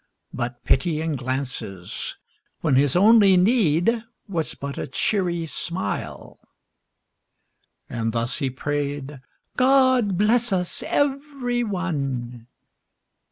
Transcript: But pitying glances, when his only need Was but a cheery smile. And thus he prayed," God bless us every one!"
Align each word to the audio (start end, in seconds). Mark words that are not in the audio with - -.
But 0.33 0.63
pitying 0.65 1.15
glances, 1.15 2.15
when 2.61 2.75
his 2.75 2.95
only 2.95 3.37
need 3.37 4.03
Was 4.27 4.55
but 4.55 4.79
a 4.79 4.87
cheery 4.87 5.45
smile. 5.45 6.39
And 7.87 8.11
thus 8.11 8.39
he 8.39 8.49
prayed," 8.49 9.21
God 9.57 10.17
bless 10.17 10.51
us 10.51 10.81
every 10.81 11.63
one!" 11.63 12.47